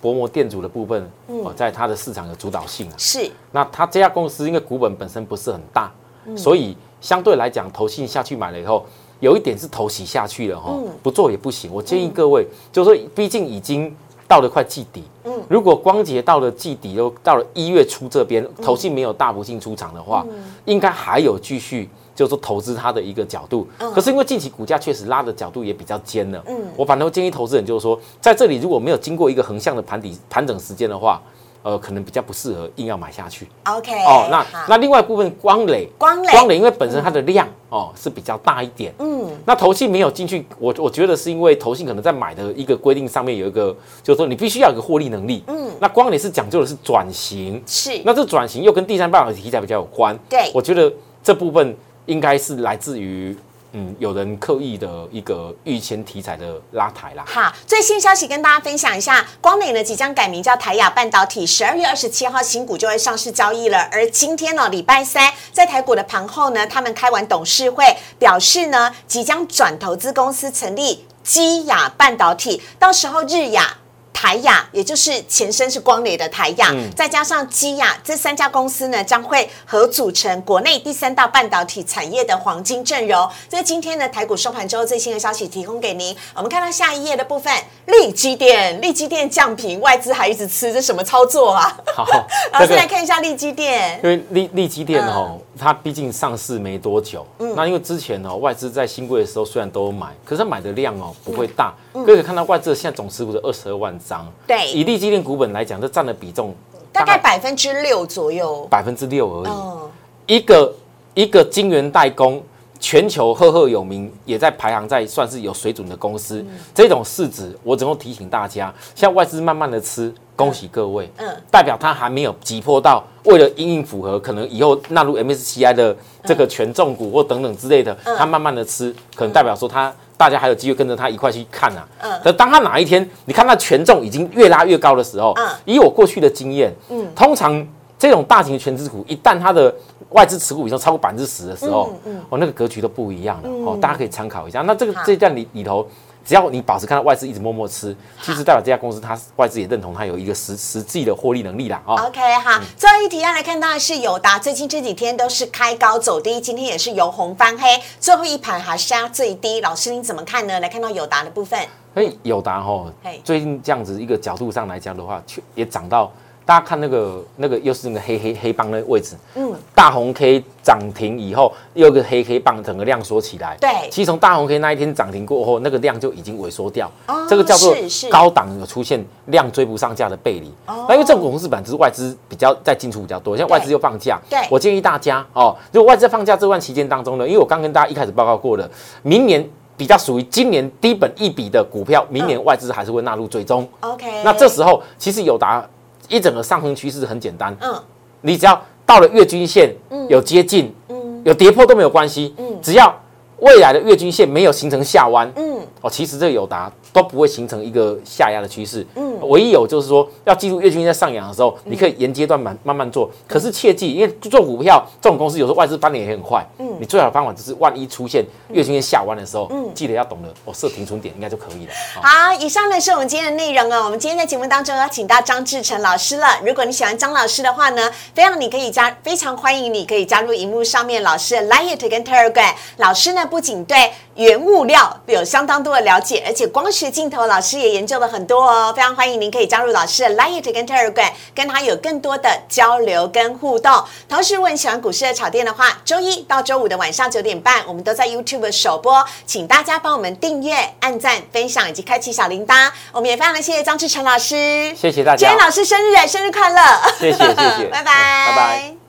[0.00, 2.94] 薄膜电阻的部分，嗯哦，在它的市场有主导性啊。
[2.98, 6.03] 是，那它这家公司因为股本本身不是很大，嗯
[6.36, 8.84] 所以相对来讲，投信下去买了以后，
[9.20, 10.88] 有一点是投洗下去了哈、嗯。
[11.02, 11.72] 不做也不行。
[11.72, 13.94] 我建议各位，就是说，毕竟已经
[14.26, 15.42] 到了快季底，嗯。
[15.48, 20.26] 如果光捷到了季底，又到了一月初这边，投信没有大幅性出场的话，
[20.64, 21.88] 应该还有继续。
[22.14, 26.62] 就是投资它的一个角度，可是因为近期股价确实拉的角度也比较尖了，嗯。
[26.76, 31.20] 我反而会建议投资人就是说，在这里如果没有经过一个横向的盘底盘整时间的话，
[31.64, 33.48] 呃，可能比较不适合硬要买下去。
[33.64, 39.30] OK 哦，那那另外一部分光磊，光磊光磊因为本身它的量哦是比较大一点，嗯。
[39.46, 45.70] 那投信没有进去，我我觉得是因为投信可能在买的一个规定上面有一个，就是说你必须要有个获利能力，嗯。
[45.80, 50.50] 那光磊是讲究的是转型，是，那这转型又跟第三半导体题材比较有关，对。
[50.52, 50.92] 我觉得
[51.22, 53.34] 这部分应该是来自于
[53.76, 57.24] 嗯，有人刻意的一个预先题材的拉抬啦。
[57.26, 63.88] 好，最新消息跟大家分享一下，光磊呢即将改名叫台亚半导体，十二月二十七号新股就会上市交易了。
[63.90, 67.84] 而今天呢，礼拜三在台股的盘后呢，他们开完董事会，
[68.16, 73.78] 表示呢即将转投资公司成立基亚半导体，到时候日亚。
[74.14, 83.28] 台亚，也就是前身是光磊的台亚，再加上基亚，这三家公司呢将会合组成国内第三大半导体产业的黄金阵容。
[83.48, 86.16] 这是今天的台股收盘之后最新的消息，提供给您。
[86.34, 87.52] 我们看到下一页的部分，
[87.86, 91.76] 利基电，利基电降频，外资还一直吃，这什么操作啊？
[91.94, 92.06] 好，
[92.54, 101.72] 老师来看一下利基电，因为利利基电哦，它毕竟上市没多久，那因为之前哦外资在新贵的时候虽然都有买，可是买的量哦不会大。
[101.92, 106.54] 各位可以看到外资现在总持股的二十二万张，对，以利基电股本来讲，这占的比重
[106.92, 110.34] 大概百分之六左右，百分之六而已。
[110.34, 110.74] 一个
[111.14, 112.42] 一个晶圆代工，
[112.84, 116.44] 全球赫赫有名，也在排行在算是有水准的公司。
[116.74, 129.90] 这种市值，我只能提醒大家，现在外资慢慢的吃，恭喜各位，嗯，代表它还没有急迫到为了因应符合，可能以后纳入 MSCI 的这个权重股或等等之类的，它慢慢的吃，可能代表说它。
[130.16, 131.84] 大家还有机会跟着他一块去看啊！
[132.00, 137.66] 嗯，可当他哪一天你看他权重已经越拉越高的时候，嗯，以我过去的经验，嗯，通常
[138.08, 139.74] 这种大型全资股一旦它的
[140.10, 144.62] 外资持股比重超过百分之十的时候，嗯，哦，那个格局都不一样了哦，大家可以参考一下。
[144.62, 145.86] 那这个这段里里头。
[146.26, 151.82] 只要你保持看到外资一直默默吃，其实代表这家公司它外资也认同它有一个实实际的获利能力啦。
[151.84, 159.60] 哦，OK 好，最后一题要来看到的是友达，最近这几天都是开高走低，今天也是由红翻黑，最后一盘还杀最低。
[159.60, 160.58] 老师您怎么看呢？
[160.60, 161.60] 来看到友达的部分，
[161.94, 162.86] 哎，友达哈，
[163.22, 166.10] 最近这样子一个角度上来讲的话，却也涨到。
[166.46, 177.74] 大家看那个那个又是那个黑黑黑棒那个位置，嗯，大红 K 涨停以后，又一个黑黑棒整个量缩起来，对，其实从大红 K 那一天涨停过后，那个量就已经萎缩掉，哦，这个叫做
[178.10, 188.70] 高档有出现量追不上价的背离，哦，那因为这种公司板只是外资比较在进出比较多，现在外资又放假，对，我建议大家哦，如果外资放假这段期间当中呢，因为我刚跟大家一开始报告过了，
[189.02, 195.66] 明年比较属于今年低本一笔的股票，明年外资还是会纳入追踪，OK，那这时候其实有达。
[196.08, 197.74] 一整个上升趋势很简单，嗯，
[198.20, 202.94] 你只要到了月均线，嗯，有接近，嗯，有跌破都没有关系，嗯，只要
[203.40, 206.70] 未来的月均线没有形成下弯，嗯，哦，其实这个有达。
[206.94, 208.86] 都不会形成一个下压的趋势。
[208.94, 213.10] 嗯，唯一有就是说，要记住月均在上扬的时候，你可以沿阶段慢慢慢做。
[213.26, 216.46] 可是切记，因为做股票这种公司有时候外资翻脸也很快。
[216.58, 221.72] 嗯，你最好的方法就是万一出现月均线下弯的时候，嗯，记得要懂得哦设停损点应该就可以了。
[222.00, 223.84] 好，以上呢是我们今天的内容啊。
[223.84, 226.28] 我们今天在节目当中要请到张志成老师了。
[226.46, 232.52] 如果你喜欢张老师的话呢，非常你可以加，非常欢迎你可以加入荧幕上面老师的 Line 跟 Telegram。
[232.76, 243.82] 老师呢不仅对原物料有相当多的了解，而且光学镜头老师也研究了很多哦，非常欢迎您可以加入老师的 Light 跟 Telegram，跟他有更多的交流跟互动。
[244.06, 252.70] 同时，如果你喜欢股市的炒店的话，周一到周五的晚上九点半，我们都在 YouTube 首播，请大家帮我们订阅、按赞、分享以及开启小铃铛。
[252.92, 255.26] 我们也非常的谢谢张志成老师，谢谢大家。
[255.26, 256.60] 今天老师生日，生日快乐！
[257.00, 258.83] 谢谢谢谢，拜 拜拜拜。